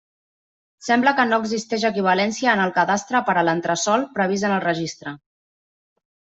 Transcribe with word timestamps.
Sembla 0.85 1.13
que 1.19 1.25
no 1.31 1.39
existeix 1.43 1.85
equivalència 1.91 2.57
en 2.57 2.63
el 2.65 2.73
Cadastre 2.79 3.23
per 3.29 3.37
a 3.37 3.45
l'entresòl 3.51 4.09
previst 4.19 4.51
en 4.51 4.59
el 4.59 4.67
Registre. 4.69 5.17